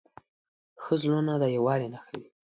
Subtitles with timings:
[0.83, 2.29] ښه زړونه د یووالي نښه وي.